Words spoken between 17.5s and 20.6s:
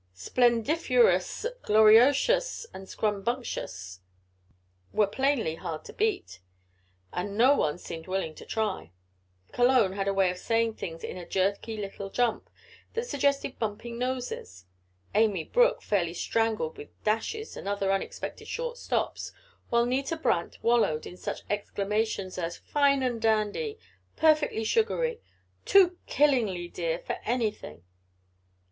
and other unexpected shorts stops, while Nita Brant